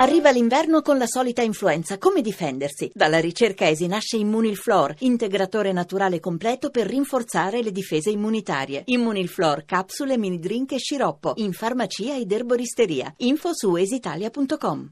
Arriva 0.00 0.30
l'inverno 0.30 0.80
con 0.80 0.96
la 0.96 1.06
solita 1.06 1.42
influenza. 1.42 1.98
Come 1.98 2.22
difendersi? 2.22 2.90
Dalla 2.94 3.20
ricerca 3.20 3.68
ESI 3.68 3.86
nasce 3.86 4.16
Immunilflor, 4.16 4.94
integratore 5.00 5.72
naturale 5.72 6.20
completo 6.20 6.70
per 6.70 6.86
rinforzare 6.86 7.62
le 7.62 7.70
difese 7.70 8.08
immunitarie. 8.08 8.80
Immunilflor, 8.86 9.66
capsule, 9.66 10.16
mini 10.16 10.38
drink 10.38 10.72
e 10.72 10.78
sciroppo. 10.78 11.34
In 11.36 11.52
farmacia 11.52 12.16
ed 12.16 12.32
erboristeria. 12.32 13.12
Info 13.18 13.50
su 13.52 13.76
esitalia.com. 13.76 14.90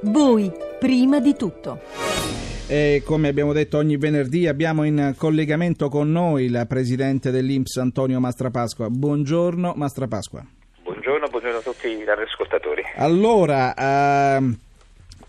Voi, 0.00 0.50
prima 0.80 1.20
di 1.20 1.36
tutto. 1.36 1.78
E 2.66 3.02
come 3.04 3.28
abbiamo 3.28 3.52
detto 3.52 3.78
ogni 3.78 3.96
venerdì 3.96 4.48
abbiamo 4.48 4.82
in 4.82 5.14
collegamento 5.16 5.88
con 5.88 6.10
noi 6.10 6.48
la 6.48 6.66
presidente 6.66 7.30
dell'Inps 7.30 7.76
Antonio 7.76 8.18
Mastrapasqua. 8.18 8.90
Buongiorno 8.90 9.74
Mastrapasqua. 9.76 10.44
Tutti 11.62 11.88
gli 11.88 12.08
ascoltatori. 12.08 12.82
Allora, 12.96 13.74
ehm, 13.74 14.56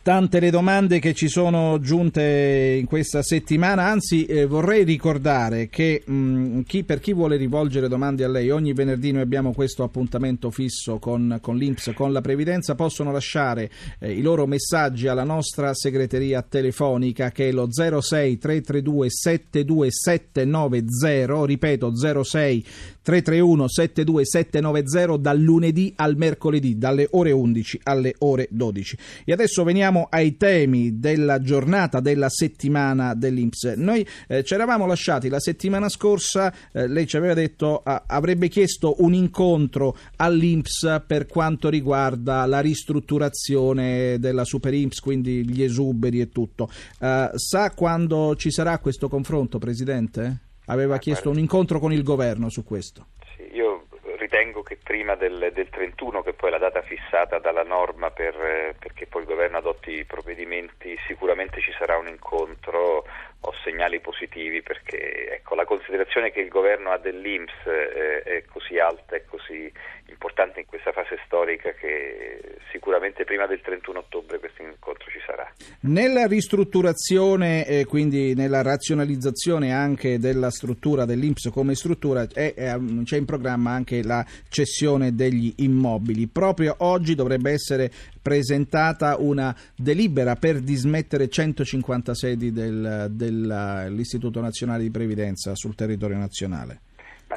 tante 0.04 0.39
le 0.42 0.50
domande 0.50 1.00
che 1.00 1.14
ci 1.14 1.29
sono 1.29 1.79
giunte 1.79 2.75
in 2.78 2.86
questa 2.86 3.23
settimana, 3.23 3.86
anzi 3.86 4.25
eh, 4.25 4.46
vorrei 4.46 4.83
ricordare 4.83 5.69
che 5.69 6.04
mh, 6.06 6.64
chi, 6.64 6.83
per 6.83 7.00
chi 7.00 7.14
vuole 7.14 7.37
rivolgere 7.37 7.87
domande 7.87 8.25
a 8.25 8.28
lei, 8.28 8.50
ogni 8.50 8.73
venerdì 8.73 9.14
noi 9.14 9.21
abbiamo 9.21 9.54
questo 9.54 9.83
appuntamento 9.83 10.51
fisso 10.51 11.00
con, 11.00 11.37
con 11.42 11.56
l'Inps, 11.56 11.93
con 11.96 12.11
la 12.11 12.19
Previdenza, 12.19 12.75
possono 12.75 13.14
lasciare 13.14 13.70
eh, 14.00 14.11
i 14.11 14.21
loro 14.21 14.45
messaggi 14.45 15.07
alla 15.07 15.23
nostra 15.23 15.73
segreteria 15.73 16.42
telefonica 16.42 17.31
che 17.31 17.47
è 17.47 17.54
lo 17.54 17.70
06 17.71 18.37
332 18.37 19.09
72790, 19.09 21.45
ripeto 21.45 21.95
06 21.95 22.65
331 23.04 23.68
72790 23.68 25.18
dal 25.18 25.39
lunedì 25.39 25.93
al 25.98 26.16
mercoledì, 26.16 26.78
dalle 26.78 27.07
ore 27.12 27.32
11 27.32 27.82
alle 27.84 28.16
ore 28.20 28.48
12. 28.50 28.98
E 29.26 29.34
adesso 29.34 29.64
veniamo 29.64 30.07
ai 30.10 30.38
temi 30.38 31.00
della 31.00 31.42
giornata, 31.42 32.00
della 32.00 32.30
settimana 32.30 33.14
dell'Inps. 33.14 33.73
Noi 33.76 34.08
eh, 34.28 34.44
ci 34.44 34.54
eravamo 34.54 34.86
lasciati 34.86 35.28
la 35.28 35.40
settimana 35.40 35.90
scorsa, 35.90 36.54
eh, 36.72 36.88
lei 36.88 37.06
ci 37.06 37.18
aveva 37.18 37.34
detto 37.34 37.82
ah, 37.84 38.04
avrebbe 38.08 38.48
chiesto 38.48 38.95
un 39.00 39.14
incontro 39.14 39.98
all'Inps 40.17 41.04
per 41.06 41.28
quanto 41.28 41.70
riguarda 41.70 42.45
la 42.45 42.62
ristrutturazione 42.62 44.17
della 44.20 44.45
Super 44.45 44.73
Imps, 44.73 45.00
quindi 45.00 45.45
gli 45.48 45.62
esuberi 45.62 46.22
e 46.22 46.30
tutto. 46.30 46.70
Uh, 47.00 47.30
sa 47.36 47.72
quando 47.72 48.36
ci 48.38 48.52
sarà 48.52 48.78
questo 48.80 49.10
confronto, 49.10 49.58
Presidente? 49.58 50.52
Aveva 50.67 50.97
chiesto 50.97 51.30
un 51.30 51.38
incontro 51.38 51.80
con 51.80 51.92
il 51.92 52.03
governo 52.03 52.50
su 52.50 52.64
questo. 52.64 53.08
Sì, 53.36 53.56
io 53.56 53.88
ritengo 54.17 54.64
che 54.64 54.78
prima 54.81 55.16
del, 55.16 55.52
del 55.53 55.70
31, 55.70 56.22
che 56.22 56.33
poi 56.33 56.50
è 56.50 56.52
la 56.53 56.58
data 56.58 56.81
fissata 56.81 57.39
dalla 57.39 57.64
norma 57.64 58.11
per, 58.11 58.36
eh, 58.36 58.75
perché 58.80 59.05
poi 59.05 59.22
il 59.22 59.28
governo 59.28 59.58
adotti 59.58 59.92
i 59.92 60.05
provvedimenti, 60.05 60.97
sicuramente 61.08 61.59
ci 61.61 61.73
sarà 61.78 61.97
un 61.97 62.08
incontro, 62.08 63.05
ho 63.45 63.53
segnali 63.64 64.00
positivi 64.00 64.61
perché 64.61 65.33
ecco, 65.33 65.55
la 65.55 65.66
considerazione 65.66 66.31
che 66.31 66.39
il 66.39 66.50
governo 66.50 66.92
ha 66.92 66.98
dell'Inps 66.98 67.66
eh, 67.66 68.23
è 68.23 68.44
così 68.45 68.80
alta 68.80 69.16
e 69.16 69.25
così 69.25 69.72
importante 70.14 70.61
in 70.61 70.66
questa 70.66 70.92
fase 70.92 71.17
storica 71.25 71.72
che 71.73 72.58
sicuramente 72.72 73.23
prima 73.23 73.45
del 73.45 73.61
31 73.61 74.00
ottobre 74.00 74.39
questo 74.39 74.61
incontro 74.61 75.09
ci 75.09 75.20
sarà. 75.25 75.52
Nella 75.81 76.25
ristrutturazione 76.28 77.66
e 77.66 77.80
eh, 77.80 77.86
quindi 77.86 78.33
nella 78.36 78.61
razionalizzazione 78.61 79.73
anche 79.73 80.20
della 80.20 80.52
struttura 80.52 81.05
dell'Inps 81.05 81.50
come 81.52 81.75
struttura 81.75 82.28
è, 82.33 82.53
è, 82.53 82.78
c'è 83.03 83.17
in 83.17 83.25
programma 83.25 83.72
anche 83.72 84.03
la 84.03 84.25
cessione 84.50 85.16
degli 85.16 85.53
immobili. 85.58 86.27
Proprio 86.27 86.75
oggi 86.80 87.16
dovrebbe 87.16 87.52
essere 87.52 87.92
presentata 88.22 89.17
una 89.17 89.55
delibera 89.75 90.36
per 90.36 90.59
dismettere 90.59 91.27
150 91.27 92.16
sedi 92.16 92.52
del, 92.52 93.08
dell'Istituto 93.11 94.39
Nazionale 94.39 94.83
di 94.83 94.92
Previdenza 94.92 95.55
sul 95.55 95.75
territorio 95.75 96.17
nazionale. 96.17 96.80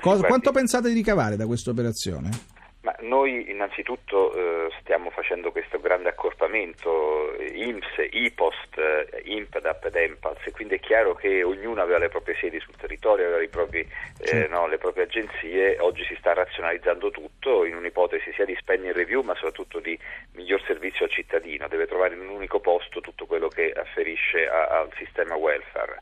Cosa, 0.01 0.27
quanto 0.27 0.53
pensate 0.53 0.89
di 0.89 0.95
ricavare 0.95 1.37
da 1.37 1.47
questa 1.47 1.71
operazione? 1.71 2.56
Ma 2.87 2.95
noi 3.01 3.51
innanzitutto 3.51 4.33
eh, 4.33 4.71
stiamo 4.79 5.11
facendo 5.11 5.51
questo 5.51 5.81
grande 5.81 6.11
accorpamento 6.11 7.35
IMSS, 7.37 8.07
IPOST, 8.13 8.79
eh, 8.79 9.23
IMPDAP 9.25 9.87
ed 9.87 9.97
EMPALS 9.97 10.47
e 10.47 10.53
quindi 10.53 10.77
è 10.77 10.79
chiaro 10.79 11.17
che 11.17 11.43
ognuno 11.43 11.83
aveva 11.83 11.99
le 11.99 12.09
proprie 12.09 12.37
sedi 12.37 12.61
sul 12.61 12.77
territorio, 12.77 13.27
aveva 13.27 13.45
propri, 13.51 13.85
eh, 14.21 14.47
no, 14.47 14.69
le 14.69 14.79
proprie 14.79 15.03
agenzie, 15.03 15.81
oggi 15.81 16.05
si 16.05 16.15
sta 16.15 16.33
razionalizzando 16.33 17.11
tutto 17.11 17.65
in 17.65 17.75
un'ipotesi 17.75 18.33
sia 18.35 18.45
di 18.45 18.55
spending 18.55 18.95
review 18.95 19.23
ma 19.23 19.35
soprattutto 19.35 19.81
di 19.81 19.99
miglior 20.35 20.63
servizio 20.63 21.07
al 21.07 21.11
cittadino, 21.11 21.67
deve 21.67 21.89
trovare 21.89 22.15
in 22.15 22.21
un 22.21 22.29
unico 22.29 22.61
posto 22.61 23.01
tutto 23.01 23.27
quello 23.27 23.49
che 23.49 23.73
afferisce 23.73 24.47
a, 24.47 24.79
al 24.79 24.93
sistema 24.95 25.35
welfare. 25.35 25.99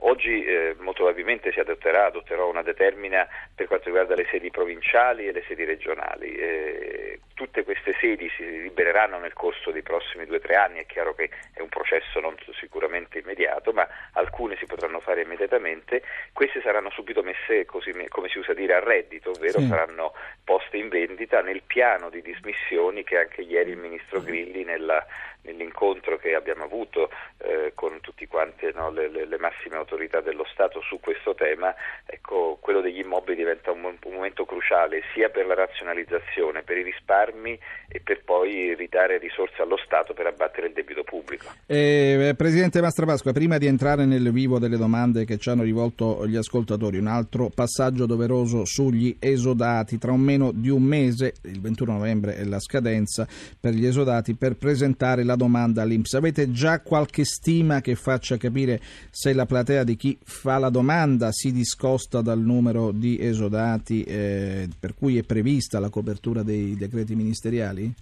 Oggi 0.00 0.44
eh, 0.44 0.74
molto 0.78 1.02
probabilmente 1.02 1.50
si 1.52 1.60
adotterà, 1.60 2.06
adotterò 2.06 2.48
una 2.48 2.62
determina 2.62 3.26
per 3.54 3.66
quanto 3.66 3.86
riguarda 3.86 4.14
le 4.14 4.26
sedi 4.30 4.50
provinciali 4.50 5.26
e 5.26 5.32
le 5.32 5.42
sedi 5.46 5.64
regionali. 5.64 6.34
Eh, 6.36 7.20
tutte 7.34 7.64
queste 7.64 7.94
sedi 8.00 8.28
si 8.36 8.44
libereranno 8.62 9.18
nel 9.18 9.32
corso 9.32 9.70
dei 9.70 9.82
prossimi 9.82 10.26
due 10.26 10.36
o 10.36 10.40
tre 10.40 10.56
anni, 10.56 10.80
è 10.80 10.86
chiaro 10.86 11.14
che 11.14 11.30
è 11.54 11.60
un 11.60 11.68
processo 11.68 12.20
non 12.20 12.34
sicuramente 12.58 13.18
immediato, 13.18 13.72
ma 13.72 13.86
alcune 14.12 14.56
si 14.56 14.66
potranno 14.66 15.00
fare 15.00 15.22
immediatamente. 15.22 16.02
Queste 16.32 16.60
saranno 16.60 16.90
subito 16.90 17.22
messe, 17.22 17.64
così, 17.64 17.92
come 18.08 18.28
si 18.28 18.38
usa 18.38 18.54
dire, 18.54 18.74
a 18.74 18.80
reddito, 18.80 19.30
ovvero 19.30 19.60
sì. 19.60 19.66
saranno 19.66 20.14
poste 20.44 20.76
in 20.76 20.88
vendita 20.88 21.40
nel 21.40 21.62
piano 21.62 22.10
di 22.10 22.22
dismissioni 22.22 23.04
che 23.04 23.18
anche 23.18 23.42
ieri 23.42 23.70
il 23.70 23.78
Ministro 23.78 24.20
Grilli 24.20 24.64
nella, 24.64 25.04
nell'incontro 25.48 26.18
che 26.18 26.34
abbiamo 26.34 26.64
avuto 26.64 27.10
eh, 27.38 27.72
con 27.74 27.98
tutti 28.00 28.26
quanti 28.26 28.70
no, 28.74 28.90
le, 28.90 29.08
le, 29.08 29.38
massime 29.38 29.76
autorità 29.76 30.20
dello 30.20 30.44
Stato 30.52 30.80
su 30.80 30.98
questo 31.00 31.34
tema, 31.34 31.74
ecco, 32.04 32.58
quello 32.60 32.80
degli 32.80 32.98
immobili 32.98 33.36
diventa 33.36 33.70
un, 33.70 33.84
un, 33.84 34.12
momento 34.12 34.44
cruciale 34.44 35.02
sia 35.14 35.28
per 35.30 35.46
la 35.46 35.54
razionalizzazione, 35.54 36.62
per 36.62 36.78
i 36.78 36.82
risparmi 36.82 37.58
e 37.88 38.00
per 38.00 38.22
poi 38.24 38.74
ridare 38.74 39.18
risorse 39.18 39.62
allo 39.62 39.78
Stato 39.84 40.12
per 40.12 40.26
abbattere 40.26 40.66
il 40.66 40.72
debito 40.72 41.04
pubblico. 41.04 41.46
Eh, 41.66 42.34
Presidente 42.36 42.80
Mastrapasqua, 42.80 43.32
prima 43.32 43.58
di 43.58 43.66
entrare 43.66 44.04
nel 44.04 44.30
vivo 44.32 44.58
delle 44.58 44.76
domande 44.76 45.24
che 45.24 45.38
ci 45.38 45.48
hanno 45.48 45.62
rivolto 45.62 46.26
gli 46.26 46.36
ascoltatori, 46.36 46.98
un 46.98 47.06
altro 47.06 47.50
passaggio 47.54 48.06
doveroso 48.06 48.64
sugli 48.64 49.16
esodati. 49.18 49.98
Tra 49.98 50.12
un 50.12 50.20
meno 50.20 50.50
di 50.52 50.68
un 50.68 50.82
mese, 50.82 51.34
il 51.44 51.60
21 51.60 51.92
novembre 51.92 52.36
è 52.36 52.44
la 52.44 52.58
scadenza 52.58 53.26
per 53.58 53.72
gli 53.72 53.86
esodati 53.86 54.34
per 54.34 54.56
presentare 54.56 55.24
la 55.24 55.36
domanda 55.38 55.80
all'Inps. 55.80 56.12
Avete 56.12 56.52
già 56.52 56.80
qualche 56.80 57.24
stima 57.24 57.80
che 57.80 57.94
faccia 57.94 58.36
capire 58.36 58.78
se 59.10 59.32
la 59.32 59.46
platea 59.46 59.84
di 59.84 59.96
chi 59.96 60.18
fa 60.22 60.58
la 60.58 60.68
domanda 60.68 61.32
si 61.32 61.50
discosta 61.50 62.20
dal 62.20 62.40
numero 62.40 62.92
di 62.92 63.18
esodati 63.18 64.02
eh, 64.02 64.68
per 64.78 64.94
cui 64.94 65.16
è 65.16 65.22
prevista 65.22 65.78
la 65.78 65.88
copertura 65.88 66.42
dei 66.42 66.76
decreti 66.76 67.14
ministeriali? 67.14 67.94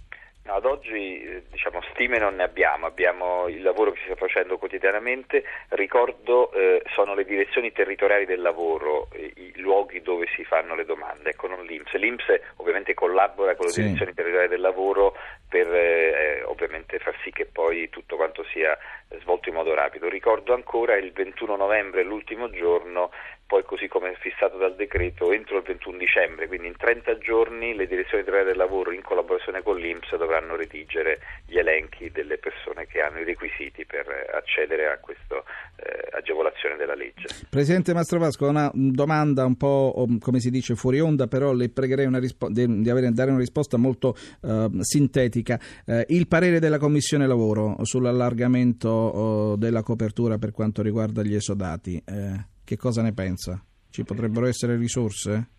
No, 0.47 0.53
ad 0.53 0.65
oggi 0.65 1.21
eh, 1.21 1.43
diciamo, 1.51 1.81
stime 1.91 2.19
non 2.19 2.35
ne 2.35 2.43
abbiamo, 2.43 2.85
abbiamo 2.85 3.49
il 3.49 3.61
lavoro 3.61 3.91
che 3.91 3.99
si 3.99 4.05
sta 4.05 4.15
facendo 4.15 4.57
quotidianamente, 4.57 5.43
ricordo 5.69 6.53
eh, 6.53 6.81
sono 6.95 7.13
le 7.15 7.25
direzioni 7.25 7.73
territoriali 7.73 8.25
del 8.25 8.39
lavoro, 8.39 9.09
i, 9.15 9.33
i, 9.35 9.59
luoghi 9.59 10.01
dove 10.01 10.25
si 10.37 10.45
fanno 10.45 10.73
le 10.73 10.85
domande, 10.85 11.31
ecco 11.31 11.47
non 11.47 11.65
l'Inps. 11.65 11.91
L'Inps 11.95 12.23
ovviamente 12.55 12.93
collabora 12.93 13.55
con 13.55 13.65
le 13.65 13.73
sì. 13.73 13.81
direzioni 13.81 14.13
territoriali 14.13 14.47
del 14.47 14.61
lavoro 14.61 15.17
per 15.49 15.67
eh, 15.67 16.43
ovviamente 16.45 16.97
far 16.99 17.17
sì 17.23 17.31
che 17.31 17.45
poi 17.45 17.89
tutto 17.89 18.15
quanto 18.15 18.45
sia 18.45 18.77
svolto 19.19 19.49
in 19.49 19.55
modo 19.55 19.73
rapido. 19.73 20.07
Ricordo 20.07 20.53
ancora 20.53 20.95
il 20.95 21.11
21 21.11 21.57
novembre, 21.57 22.03
l'ultimo 22.03 22.49
giorno, 22.49 23.11
poi 23.47 23.63
così 23.63 23.87
come 23.87 24.13
fissato 24.19 24.57
dal 24.57 24.75
decreto, 24.75 25.31
entro 25.31 25.57
il 25.57 25.63
21 25.63 25.97
dicembre, 25.97 26.47
quindi 26.47 26.67
in 26.67 26.75
30 26.75 27.17
giorni 27.17 27.73
le 27.73 27.87
direzioni 27.87 28.23
territoriali 28.23 28.49
del 28.49 28.57
lavoro 28.57 28.91
in 28.91 29.01
collaborazione 29.01 29.63
con 29.63 29.77
l'Inps 29.77 30.15
dovranno 30.17 30.55
redigere 30.57 31.19
gli 31.45 31.57
elenchi 31.57 32.11
delle 32.11 32.37
persone 32.37 32.85
che 32.87 32.99
hanno 32.99 33.19
i 33.19 33.23
requisiti 33.23 33.85
per 33.85 34.05
accedere 34.33 34.91
a 34.91 34.97
questa 34.99 35.41
eh, 35.77 36.09
agevolazione 36.11 36.75
della 36.75 36.93
legge. 36.93 37.27
Presidente 37.49 37.93
Mastrovasco, 37.93 38.47
una 38.47 38.69
domanda 38.73 39.45
un 39.45 39.55
po' 39.55 40.05
come 40.19 40.39
si 40.39 40.49
dice 40.49 40.75
fuori 40.75 40.99
onda, 40.99 41.27
però 41.27 41.53
le 41.53 41.69
pregherei 41.69 42.07
rispo- 42.19 42.49
di 42.49 42.89
avere, 42.89 43.11
dare 43.11 43.29
una 43.29 43.39
risposta 43.39 43.77
molto 43.77 44.15
eh, 44.43 44.67
sintetica. 44.81 45.57
Eh, 45.85 46.05
il 46.09 46.27
parere 46.27 46.59
della 46.59 46.79
Commissione 46.79 47.25
Lavoro 47.25 47.77
sull'allargamento 47.83 48.89
oh, 48.89 49.55
della 49.55 49.83
copertura 49.83 50.37
per 50.37 50.51
quanto 50.51 50.81
riguarda 50.81 51.23
gli 51.23 51.33
esodati, 51.33 52.01
eh, 52.05 52.55
che 52.67 52.75
cosa 52.75 53.01
ne 53.01 53.13
pensa? 53.13 53.63
Ci 53.89 54.03
potrebbero 54.03 54.45
essere 54.45 54.75
risorse? 54.75 55.51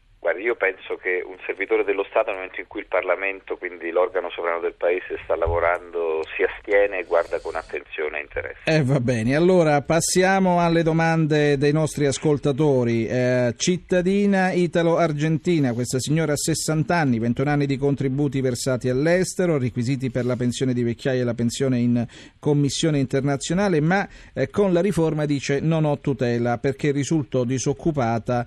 Che 1.08 1.24
un 1.24 1.38
servitore 1.46 1.84
dello 1.84 2.04
Stato 2.04 2.26
nel 2.26 2.40
momento 2.40 2.60
in 2.60 2.66
cui 2.66 2.80
il 2.80 2.86
Parlamento, 2.86 3.56
quindi 3.56 3.90
l'organo 3.90 4.28
sovrano 4.28 4.60
del 4.60 4.74
Paese, 4.74 5.18
sta 5.24 5.36
lavorando, 5.36 6.22
si 6.36 6.42
astiene 6.42 6.98
e 6.98 7.04
guarda 7.04 7.40
con 7.40 7.54
attenzione 7.54 8.18
e 8.18 8.20
interesse. 8.20 8.60
Eh, 8.64 8.82
va 8.82 9.00
bene, 9.00 9.34
allora 9.34 9.80
passiamo 9.80 10.60
alle 10.60 10.82
domande 10.82 11.56
dei 11.56 11.72
nostri 11.72 12.04
ascoltatori. 12.04 13.06
Eh, 13.06 13.54
cittadina 13.56 14.52
italo-argentina, 14.52 15.72
questa 15.72 15.98
signora 15.98 16.32
ha 16.32 16.36
60 16.36 16.94
anni, 16.94 17.18
21 17.18 17.48
anni 17.48 17.64
di 17.64 17.78
contributi 17.78 18.42
versati 18.42 18.90
all'estero, 18.90 19.56
requisiti 19.56 20.10
per 20.10 20.26
la 20.26 20.36
pensione 20.36 20.74
di 20.74 20.82
vecchiaia 20.82 21.22
e 21.22 21.24
la 21.24 21.34
pensione 21.34 21.78
in 21.78 22.06
commissione 22.38 22.98
internazionale, 22.98 23.80
ma 23.80 24.06
eh, 24.34 24.50
con 24.50 24.74
la 24.74 24.82
riforma 24.82 25.24
dice 25.24 25.60
non 25.60 25.86
ho 25.86 26.00
tutela 26.00 26.58
perché 26.58 26.90
risulto 26.90 27.44
disoccupata 27.44 28.44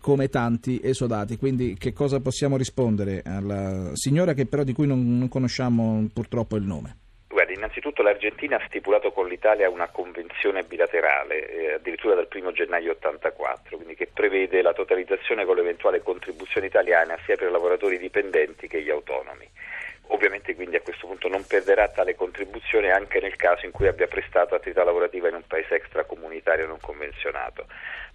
come 0.00 0.28
tanti 0.28 0.80
esodati. 0.82 1.36
Quindi 1.36 1.75
che 1.78 1.92
cosa 1.92 2.20
possiamo 2.20 2.56
rispondere 2.56 3.22
alla 3.24 3.90
signora 3.94 4.34
che 4.34 4.46
però 4.46 4.62
di 4.62 4.72
cui 4.72 4.86
non, 4.86 5.18
non 5.18 5.28
conosciamo 5.28 6.08
purtroppo 6.12 6.56
il 6.56 6.62
nome? 6.62 6.96
Guardi, 7.28 7.52
innanzitutto 7.52 8.02
l'Argentina 8.02 8.56
ha 8.56 8.64
stipulato 8.66 9.12
con 9.12 9.28
l'Italia 9.28 9.68
una 9.68 9.88
convenzione 9.88 10.62
bilaterale, 10.62 11.48
eh, 11.48 11.72
addirittura 11.74 12.14
dal 12.14 12.28
1 12.32 12.52
gennaio 12.52 12.92
84, 12.92 13.76
quindi 13.76 13.94
che 13.94 14.08
prevede 14.12 14.62
la 14.62 14.72
totalizzazione 14.72 15.44
con 15.44 15.56
l'eventuale 15.56 16.02
contribuzione 16.02 16.68
italiana 16.68 17.18
sia 17.26 17.36
per 17.36 17.48
i 17.48 17.52
lavoratori 17.52 17.98
dipendenti 17.98 18.68
che 18.68 18.82
gli 18.82 18.88
autonomi. 18.88 19.46
Ovviamente 20.08 20.54
quindi 20.54 20.76
a 20.76 20.80
questo 20.80 21.06
punto 21.06 21.28
non 21.28 21.44
perderà 21.46 21.88
tale 21.88 22.14
contribuzione 22.14 22.90
anche 22.90 23.20
nel 23.20 23.36
caso 23.36 23.66
in 23.66 23.72
cui 23.72 23.88
abbia 23.88 24.06
prestato 24.06 24.54
attività 24.54 24.84
lavorativa 24.84 25.28
in 25.28 25.34
un 25.34 25.46
paese 25.46 25.74
extracomunitario 25.74 26.66
non 26.66 26.78
convenzionato. 26.80 27.66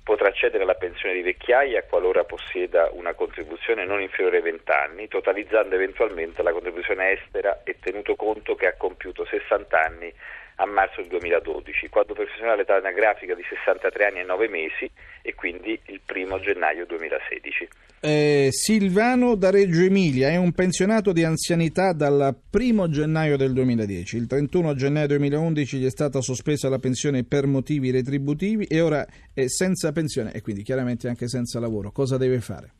Potrà 0.03 0.29
accedere 0.29 0.63
alla 0.63 0.75
pensione 0.75 1.13
di 1.13 1.21
vecchiaia 1.21 1.83
qualora 1.83 2.23
possieda 2.23 2.89
una 2.93 3.13
contribuzione 3.13 3.85
non 3.85 4.01
inferiore 4.01 4.37
ai 4.37 4.43
20 4.43 4.71
anni, 4.71 5.07
totalizzando 5.07 5.75
eventualmente 5.75 6.41
la 6.41 6.51
contribuzione 6.51 7.11
estera 7.11 7.61
e 7.63 7.77
tenuto 7.79 8.15
conto 8.15 8.55
che 8.55 8.67
ha 8.67 8.73
compiuto 8.73 9.25
60 9.25 9.79
anni 9.79 10.11
a 10.55 10.65
marzo 10.65 11.01
del 11.01 11.09
2012, 11.09 11.89
quando 11.89 12.13
professionale 12.13 12.57
l'età 12.57 12.75
anagrafica 12.75 13.35
di 13.35 13.43
63 13.47 14.05
anni 14.05 14.19
e 14.19 14.23
9 14.23 14.47
mesi 14.47 14.89
e 15.21 15.35
quindi 15.35 15.79
il 15.85 16.01
primo 16.05 16.39
gennaio 16.39 16.85
2016. 16.85 17.69
Eh, 18.03 18.47
Silvano 18.49 19.35
da 19.35 19.51
Reggio 19.51 19.83
Emilia 19.83 20.29
è 20.29 20.35
un 20.35 20.53
pensionato 20.53 21.11
di 21.11 21.23
anzianità 21.23 21.93
dal 21.93 22.35
1 22.51 22.89
gennaio 22.89 23.37
del 23.37 23.53
2010. 23.53 24.17
Il 24.17 24.25
31 24.25 24.73
gennaio 24.73 25.05
2011 25.05 25.77
gli 25.77 25.85
è 25.85 25.89
stata 25.91 26.19
sospesa 26.19 26.67
la 26.67 26.79
pensione 26.79 27.23
per 27.23 27.45
motivi 27.45 27.91
retributivi 27.91 28.65
e 28.65 28.81
ora 28.81 29.05
è 29.35 29.45
senza 29.45 29.91
pensione 29.91 30.31
e 30.33 30.41
quindi 30.41 30.63
chiaramente 30.63 31.09
anche 31.09 31.27
senza 31.27 31.59
lavoro. 31.59 31.91
Cosa 31.91 32.17
deve 32.17 32.39
fare? 32.39 32.71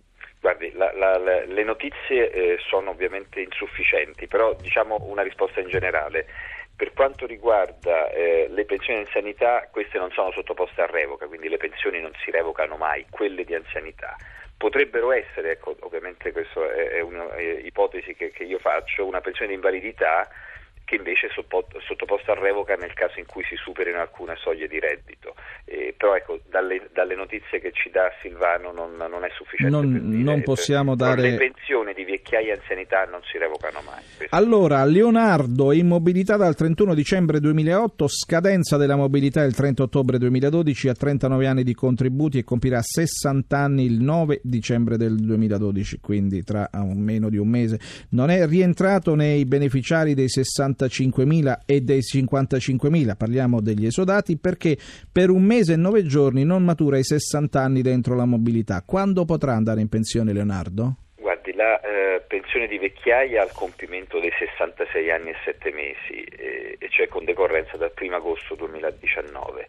Guardi, 0.41 0.71
la, 0.73 0.91
la, 0.95 1.19
la, 1.19 1.45
le 1.45 1.63
notizie 1.63 2.31
eh, 2.31 2.57
sono 2.67 2.89
ovviamente 2.89 3.41
insufficienti, 3.41 4.25
però 4.25 4.55
diciamo 4.59 5.05
una 5.07 5.21
risposta 5.21 5.59
in 5.59 5.69
generale. 5.69 6.25
Per 6.75 6.93
quanto 6.93 7.27
riguarda 7.27 8.09
eh, 8.09 8.47
le 8.49 8.65
pensioni 8.65 9.01
di 9.01 9.05
anzianità, 9.05 9.69
queste 9.71 9.99
non 9.99 10.09
sono 10.09 10.31
sottoposte 10.31 10.81
a 10.81 10.87
revoca, 10.87 11.27
quindi 11.27 11.47
le 11.47 11.57
pensioni 11.57 12.01
non 12.01 12.09
si 12.25 12.31
revocano 12.31 12.75
mai, 12.75 13.05
quelle 13.07 13.43
di 13.43 13.53
anzianità. 13.53 14.17
Potrebbero 14.61 15.11
essere, 15.11 15.53
ecco, 15.53 15.75
ovviamente 15.79 16.31
questa 16.31 16.71
è, 16.71 16.99
un'ipotesi 16.99 18.13
che, 18.13 18.29
che 18.29 18.43
io 18.43 18.59
faccio, 18.59 19.07
una 19.07 19.19
pensione 19.19 19.47
di 19.47 19.55
invalidità 19.55 20.29
che 20.85 20.97
invece 20.97 21.27
è 21.27 21.29
sottoposto 21.31 22.31
a 22.31 22.35
revoca 22.35 22.75
nel 22.75 22.93
caso 22.93 23.17
in 23.17 23.25
cui 23.25 23.43
si 23.45 23.55
superino 23.55 23.99
alcune 23.99 24.35
soglie 24.35 24.67
di 24.67 24.79
reddito. 24.79 25.33
Eh, 25.65 25.90
però 26.01 26.15
ecco, 26.15 26.39
dalle, 26.49 26.89
dalle, 26.93 27.15
notizie 27.15 27.59
che 27.59 27.71
ci 27.71 27.91
dà 27.91 28.11
Silvano 28.21 28.71
non, 28.71 28.95
non 28.97 29.23
è 29.23 29.29
sufficiente. 29.35 29.75
Non, 29.75 30.09
dire, 30.09 30.23
non 30.23 30.41
possiamo 30.41 30.95
per, 30.95 31.07
dare... 31.07 31.21
Le 31.21 31.37
pensioni 31.37 31.93
di 31.93 32.03
vecchiaia 32.03 32.55
e 32.55 32.57
anzianità 32.57 33.05
non 33.05 33.21
si 33.23 33.37
revocano 33.37 33.81
mai. 33.85 34.01
Allora, 34.29 34.83
Leonardo, 34.83 35.71
in 35.71 35.87
mobilità 35.87 36.37
dal 36.37 36.55
31 36.55 36.95
dicembre 36.95 37.39
2008, 37.39 38.07
scadenza 38.07 38.77
della 38.77 38.95
mobilità 38.95 39.43
il 39.43 39.53
30 39.53 39.83
ottobre 39.83 40.17
2012, 40.17 40.89
ha 40.89 40.93
39 40.93 41.47
anni 41.47 41.63
di 41.63 41.75
contributi 41.75 42.39
e 42.39 42.43
compirà 42.43 42.81
60 42.81 43.55
anni 43.55 43.85
il 43.85 44.01
9 44.01 44.41
dicembre 44.43 44.97
del 44.97 45.15
2012, 45.15 45.99
quindi 45.99 46.43
tra 46.43 46.67
un 46.73 46.99
meno 46.99 47.29
di 47.29 47.37
un 47.37 47.47
mese. 47.47 47.79
Non 48.09 48.31
è 48.31 48.47
rientrato 48.47 49.13
nei 49.13 49.45
beneficiari 49.45 50.15
dei 50.15 50.29
60 50.29 50.81
45.000 50.81 51.59
e 51.65 51.81
dei 51.81 51.99
55.000, 51.99 53.15
parliamo 53.15 53.61
degli 53.61 53.85
esodati, 53.85 54.37
perché 54.37 54.77
per 55.11 55.29
un 55.29 55.43
mese 55.43 55.73
e 55.73 55.75
nove 55.75 55.90
giorni 56.05 56.43
non 56.43 56.63
matura 56.63 56.97
i 56.97 57.03
60 57.03 57.59
anni 57.59 57.81
dentro 57.81 58.15
la 58.15 58.25
mobilità. 58.25 58.83
Quando 58.85 59.25
potrà 59.25 59.53
andare 59.53 59.81
in 59.81 59.89
pensione 59.89 60.33
Leonardo? 60.33 60.95
Guardi, 61.15 61.53
la 61.53 61.79
eh, 61.81 62.21
pensione 62.27 62.67
di 62.67 62.77
vecchiaia 62.77 63.41
al 63.41 63.51
compimento 63.51 64.19
dei 64.19 64.31
66 64.37 65.11
anni 65.11 65.29
e 65.29 65.35
7 65.43 65.71
mesi, 65.71 66.23
eh, 66.23 66.77
e 66.79 66.89
cioè 66.89 67.07
con 67.07 67.25
decorrenza 67.25 67.77
dal 67.77 67.91
1 67.99 68.15
agosto 68.15 68.55
2019 68.55 69.67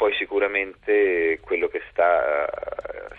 poi 0.00 0.14
sicuramente 0.14 1.40
quello 1.42 1.68
che 1.68 1.82
sta, 1.90 2.48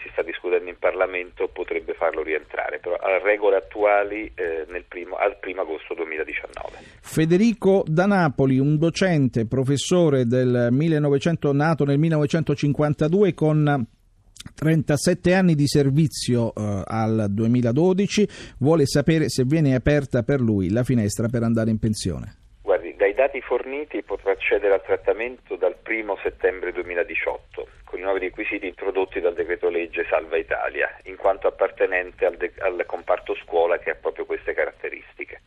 si 0.01 0.09
sta 0.13 0.23
discutendo 0.23 0.67
in 0.67 0.79
Parlamento 0.79 1.47
potrebbe 1.47 1.93
farlo 1.93 2.23
rientrare, 2.23 2.79
però 2.79 2.95
a 2.95 3.19
regole 3.19 3.57
attuali 3.57 4.31
eh, 4.33 4.65
primo, 4.87 5.15
al 5.15 5.37
1 5.45 5.61
agosto 5.61 5.93
2019. 5.93 6.79
Federico 7.01 7.83
da 7.85 8.07
Napoli, 8.07 8.57
un 8.57 8.79
docente, 8.79 9.45
professore 9.45 10.25
del 10.25 10.69
1900, 10.71 11.53
nato 11.53 11.85
nel 11.85 11.99
1952 11.99 13.35
con 13.35 13.85
37 14.55 15.35
anni 15.35 15.53
di 15.53 15.67
servizio 15.67 16.51
eh, 16.55 16.81
al 16.83 17.27
2012, 17.29 18.27
vuole 18.57 18.87
sapere 18.87 19.29
se 19.29 19.43
viene 19.45 19.75
aperta 19.75 20.23
per 20.23 20.41
lui 20.41 20.71
la 20.71 20.83
finestra 20.83 21.27
per 21.27 21.43
andare 21.43 21.69
in 21.69 21.77
pensione. 21.77 22.40
Dati 23.31 23.45
forniti 23.47 24.03
potrà 24.03 24.31
accedere 24.31 24.73
al 24.73 24.83
trattamento 24.83 25.55
dal 25.55 25.77
1 25.87 26.17
settembre 26.21 26.73
2018 26.73 27.65
con 27.85 27.99
i 27.99 28.01
nuovi 28.01 28.19
requisiti 28.19 28.67
introdotti 28.67 29.21
dal 29.21 29.33
decreto 29.33 29.69
legge 29.69 30.05
Salva 30.09 30.35
Italia, 30.35 30.93
in 31.03 31.15
quanto 31.15 31.47
appartenente 31.47 32.25
al, 32.25 32.35
de- 32.35 32.51
al 32.59 32.83
comparto 32.85 33.33
scuola 33.35 33.79
che 33.79 33.91
ha 33.91 33.95
proprio 33.95 34.25
queste 34.25 34.53
caratteristiche. 34.53 35.39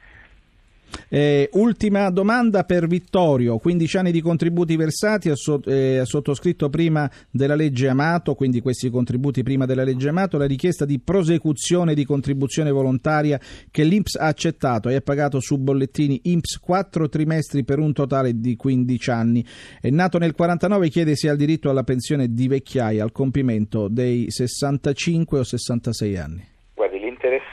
Eh, 1.14 1.48
ultima 1.52 2.10
domanda 2.10 2.64
per 2.64 2.88
Vittorio, 2.88 3.58
15 3.58 3.98
anni 3.98 4.10
di 4.10 4.20
contributi 4.20 4.74
versati, 4.74 5.30
ha, 5.30 5.36
eh, 5.66 6.02
sottoscritto 6.02 6.68
prima 6.70 7.08
della 7.30 7.54
legge 7.54 7.86
Amato, 7.86 8.34
quindi 8.34 8.60
questi 8.60 8.90
contributi 8.90 9.44
prima 9.44 9.64
della 9.64 9.84
legge 9.84 10.08
Amato, 10.08 10.38
la 10.38 10.46
richiesta 10.46 10.84
di 10.84 10.98
prosecuzione 10.98 11.94
di 11.94 12.04
contribuzione 12.04 12.72
volontaria 12.72 13.38
che 13.70 13.84
l'Inps 13.84 14.16
ha 14.16 14.26
accettato. 14.26 14.88
E 14.88 14.96
ha 14.96 15.00
pagato 15.02 15.38
su 15.38 15.56
bollettini 15.56 16.18
Inps 16.24 16.58
4 16.58 17.08
trimestri 17.08 17.62
per 17.62 17.78
un 17.78 17.92
totale 17.92 18.40
di 18.40 18.56
15 18.56 19.10
anni. 19.10 19.46
È 19.80 19.90
nato 19.90 20.18
nel 20.18 20.34
49 20.34 20.88
chiede 20.88 21.14
se 21.14 21.28
ha 21.28 21.32
il 21.32 21.38
diritto 21.38 21.70
alla 21.70 21.84
pensione 21.84 22.32
di 22.32 22.48
vecchiaia 22.48 23.04
al 23.04 23.12
compimento 23.12 23.86
dei 23.86 24.32
65 24.32 25.38
o 25.38 25.44
66 25.44 26.16
anni 26.16 26.52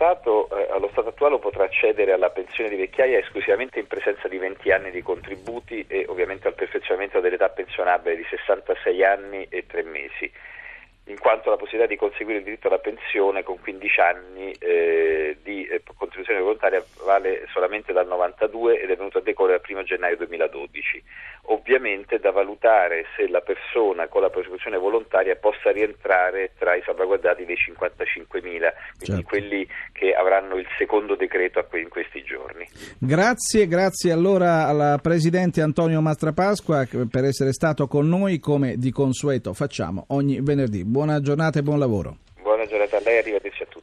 interessato 0.01 0.49
eh, 0.49 0.67
allo 0.71 0.89
stato 0.91 1.09
attuale 1.09 1.37
potrà 1.37 1.65
accedere 1.65 2.11
alla 2.11 2.31
pensione 2.31 2.69
di 2.69 2.75
vecchiaia 2.75 3.19
esclusivamente 3.19 3.79
in 3.79 3.85
presenza 3.85 4.27
di 4.27 4.37
20 4.37 4.71
anni 4.71 4.89
di 4.89 5.03
contributi 5.03 5.85
e 5.87 6.05
ovviamente 6.09 6.47
al 6.47 6.55
perfezionamento 6.55 7.19
dell'età 7.19 7.49
pensionabile 7.49 8.15
di 8.15 8.25
66 8.27 9.03
anni 9.03 9.45
e 9.49 9.65
3 9.67 9.83
mesi 9.83 10.31
in 11.05 11.17
quanto 11.17 11.49
la 11.49 11.57
possibilità 11.57 11.87
di 11.87 11.97
conseguire 11.97 12.39
il 12.39 12.45
diritto 12.45 12.67
alla 12.67 12.77
pensione 12.77 13.43
con 13.43 13.59
15 13.59 13.99
anni 13.99 14.51
eh, 14.59 15.37
di 15.41 15.65
eh, 15.65 15.81
contribuzione 15.97 16.39
volontaria 16.39 16.83
vale 17.03 17.47
solamente 17.51 17.91
dal 17.91 18.07
92 18.07 18.81
ed 18.81 18.89
è 18.89 18.95
venuto 18.95 19.17
a 19.17 19.21
decorrere 19.21 19.61
dal 19.65 19.75
1 19.75 19.83
gennaio 19.83 20.17
2012. 20.17 21.03
Ovviamente 21.45 22.19
da 22.19 22.31
valutare 22.31 23.05
se 23.15 23.27
la 23.27 23.41
persona 23.41 24.07
con 24.07 24.21
la 24.21 24.29
contribuzione 24.29 24.77
volontaria 24.77 25.35
possa 25.35 25.71
rientrare 25.71 26.51
tra 26.57 26.75
i 26.75 26.83
salvaguardati 26.85 27.45
dei 27.45 27.55
55.000, 27.55 28.29
quindi 28.37 28.65
certo. 28.99 29.23
quelli 29.23 29.67
che 29.91 30.13
avranno 30.13 30.57
il 30.57 30.67
secondo 30.77 31.15
decreto 31.15 31.65
in 31.73 31.89
questi 31.89 32.23
giorni. 32.23 32.67
Grazie, 32.99 33.65
grazie 33.67 34.11
allora 34.11 34.67
al 34.67 34.99
Presidente 35.01 35.61
Antonio 35.61 35.99
Mastrapasqua 36.01 36.85
per 37.09 37.23
essere 37.23 37.53
stato 37.53 37.87
con 37.87 38.07
noi 38.07 38.39
come 38.39 38.75
di 38.77 38.91
consueto 38.91 39.53
facciamo 39.53 40.05
ogni 40.09 40.41
venerdì. 40.41 40.83
Buona 40.91 41.21
giornata 41.21 41.57
e 41.57 41.63
buon 41.63 41.79
lavoro. 41.79 42.17
Buona 42.41 42.65
giornata 42.65 42.97
a 42.97 42.99
lei, 42.99 43.19
arrivederci 43.19 43.63
a 43.63 43.65
tutti. 43.65 43.79